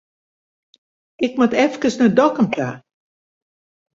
Ik 1.25 1.31
moat 1.39 1.57
efkes 1.65 1.95
nei 1.97 2.11
Dokkum 2.17 2.47
ta. 2.55 2.69